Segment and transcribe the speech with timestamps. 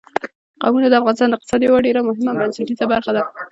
[0.61, 3.23] قومونه د افغانستان د اقتصاد یوه ډېره مهمه او بنسټیزه برخه ده.